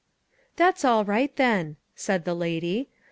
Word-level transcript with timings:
"That's 0.55 0.83
all 0.83 1.05
right, 1.05 1.31
then," 1.35 1.75
said 1.95 2.25
the 2.25 2.33
lady. 2.33 2.89